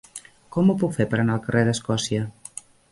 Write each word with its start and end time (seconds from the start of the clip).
Com 0.55 0.71
ho 0.73 0.77
puc 0.83 0.95
fer 0.97 1.07
per 1.11 1.21
anar 1.25 1.37
al 1.37 1.45
carrer 1.47 1.65
d'Escòcia? 1.69 2.29